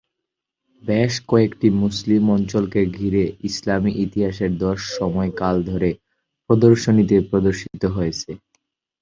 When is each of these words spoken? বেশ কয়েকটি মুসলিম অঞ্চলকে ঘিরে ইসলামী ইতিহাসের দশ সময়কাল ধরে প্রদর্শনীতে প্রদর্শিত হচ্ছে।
বেশ 0.83 1.13
কয়েকটি 1.27 1.67
মুসলিম 1.81 2.23
অঞ্চলকে 2.29 2.81
ঘিরে 2.97 3.23
ইসলামী 3.49 3.91
ইতিহাসের 4.05 4.51
দশ 4.63 4.79
সময়কাল 4.97 5.55
ধরে 5.69 5.89
প্রদর্শনীতে 6.49 7.15
প্রদর্শিত 7.29 7.83
হচ্ছে। 7.95 8.31